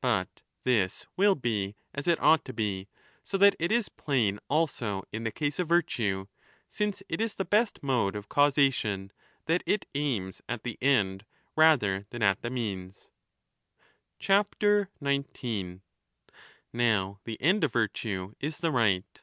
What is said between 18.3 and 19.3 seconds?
is the right.